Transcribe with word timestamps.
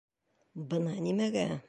Бына 0.73 0.97
нимәгә! 1.09 1.47